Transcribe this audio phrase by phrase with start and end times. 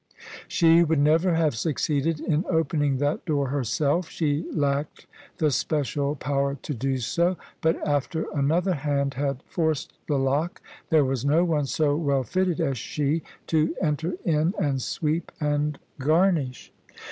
[0.47, 5.05] She would never have succeeded in opening that door herself: she lacked
[5.37, 10.59] the special power to do so: but, after another hand had forced the lock,
[10.89, 15.77] there was no one so well fitted as she to enter in and sweep and
[15.99, 16.71] garnish.